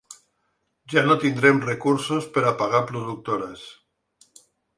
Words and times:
Ja 0.93 1.03
no 1.09 1.17
tindrem 1.23 1.59
recursos 1.65 2.31
per 2.39 2.43
a 2.49 2.55
pagar 2.63 2.81
productores. 2.89 3.69